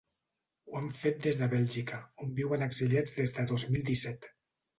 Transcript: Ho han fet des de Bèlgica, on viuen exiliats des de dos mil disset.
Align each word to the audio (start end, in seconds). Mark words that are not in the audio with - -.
Ho 0.69 0.77
han 0.77 0.87
fet 1.01 1.19
des 1.25 1.39
de 1.41 1.49
Bèlgica, 1.51 1.99
on 2.25 2.33
viuen 2.41 2.67
exiliats 2.69 3.15
des 3.21 3.37
de 3.37 3.47
dos 3.53 3.69
mil 3.77 3.87
disset. 3.93 4.29